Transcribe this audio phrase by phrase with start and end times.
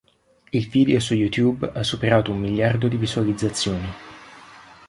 [0.51, 3.87] Il video su YouTube ha superato un miliardo di visualizzazioni.